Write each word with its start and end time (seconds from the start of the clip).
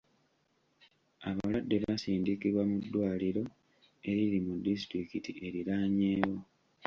Abalwadde 1.27 1.75
basindikibwa 1.83 2.63
mu 2.69 2.77
ddwaliro 2.83 3.43
eriri 4.09 4.39
mu 4.45 4.53
disitulikiti 4.65 5.31
eriraanyeewo. 5.45 6.37